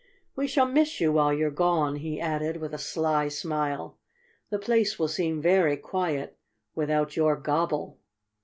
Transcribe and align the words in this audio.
We 0.35 0.47
shall 0.47 0.65
miss 0.65 0.99
you 0.99 1.11
while 1.11 1.31
you're 1.31 1.51
gone," 1.51 1.97
he 1.97 2.19
added 2.19 2.57
with 2.57 2.73
a 2.73 2.79
sly 2.79 3.27
smile. 3.27 3.99
"The 4.49 4.57
place 4.57 4.97
will 4.97 5.07
seem 5.07 5.39
very 5.43 5.77
quiet 5.77 6.39
without 6.73 7.15
your 7.15 7.35
gobble." 7.35 7.99